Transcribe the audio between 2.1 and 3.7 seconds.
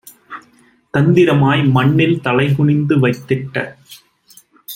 தலைகுனிந்து வைத்திட்ட